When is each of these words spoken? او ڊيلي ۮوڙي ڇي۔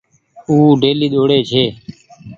او 0.49 0.55
ڊيلي 0.81 1.07
ۮوڙي 1.13 1.39
ڇي۔ 1.49 1.63